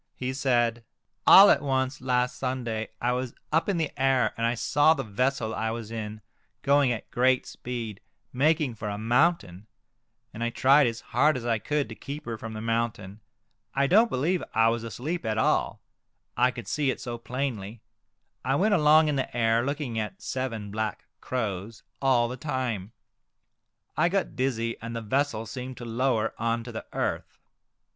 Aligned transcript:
He 0.15 0.33
said," 0.33 0.83
All 1.27 1.51
at 1.51 1.61
once 1.61 2.01
last 2.01 2.39
Sunday 2.39 2.89
I 2.99 3.11
was 3.11 3.35
up 3.51 3.69
in 3.69 3.77
the 3.77 3.91
air, 4.01 4.33
and 4.35 4.47
I 4.47 4.55
saw 4.55 4.95
the 4.95 5.03
vessel 5.03 5.53
I 5.53 5.69
was 5.69 5.91
in 5.91 6.21
going 6.63 6.91
at 6.91 7.11
great 7.11 7.45
speed, 7.45 8.01
making 8.33 8.73
for 8.73 8.89
a 8.89 8.97
mountain, 8.97 9.67
and 10.33 10.43
I 10.43 10.49
tried 10.49 10.87
as 10.87 11.01
hard 11.01 11.37
as 11.37 11.45
I 11.45 11.59
could 11.59 11.87
to 11.87 11.93
keep 11.93 12.25
her 12.25 12.35
from 12.35 12.53
the 12.53 12.61
mountain. 12.61 13.19
I 13.75 13.85
don't 13.85 14.09
believe 14.09 14.41
I 14.55 14.69
was 14.69 14.83
asleep 14.83 15.23
at 15.23 15.37
all, 15.37 15.83
I 16.35 16.49
could 16.49 16.67
see 16.67 16.89
it 16.89 16.99
so 16.99 17.19
plainly. 17.19 17.83
I 18.43 18.55
went 18.55 18.73
along 18.73 19.07
in 19.07 19.17
the 19.17 19.37
air, 19.37 19.63
looking 19.63 19.99
at 19.99 20.19
seven 20.23 20.71
black 20.71 21.05
crows 21.19 21.83
all 22.01 22.27
the 22.27 22.37
Crows. 22.37 22.41
29 22.47 22.55
time. 22.79 22.91
I 23.95 24.09
got 24.09 24.35
dizzy, 24.35 24.79
and 24.81 24.95
the 24.95 25.01
vessel 25.01 25.45
seemed 25.45 25.77
to 25.77 25.85
lower 25.85 26.33
on 26.39 26.63
to 26.63 26.71
the 26.71 26.87
earth. 26.91 27.37